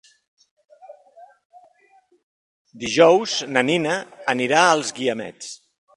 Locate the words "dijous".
2.85-3.35